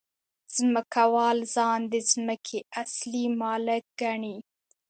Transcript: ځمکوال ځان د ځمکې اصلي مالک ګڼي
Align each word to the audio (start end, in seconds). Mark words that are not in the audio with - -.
ځمکوال 0.55 1.37
ځان 1.55 1.79
د 1.91 1.93
ځمکې 2.11 2.59
اصلي 2.81 3.25
مالک 3.39 3.83
ګڼي 4.01 4.37